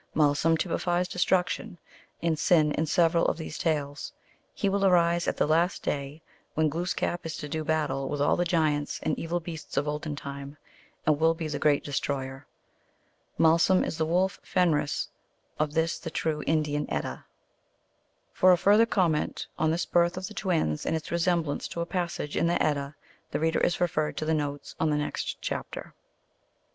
[0.15, 1.77] Malsum typifies destruction
[2.23, 4.13] and sin in several of these tales.
[4.51, 6.23] He will arise at the last day,
[6.55, 10.15] when Glooskap is to do battle with all the giants and evil beasts of olden
[10.15, 10.57] time,
[11.05, 12.47] and will be the great destroyer.
[13.37, 15.09] Malsum is the Wolf Fenris
[15.59, 17.25] of this the true Indian Edda.
[18.33, 21.85] For a further comment on this birth of the twins and its resemblance to a
[21.85, 22.95] passage in the Edda,
[23.29, 25.93] the reader is referred to the notes on the next chapter.